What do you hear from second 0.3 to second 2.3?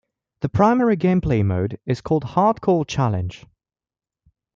The primary gameplay mode is called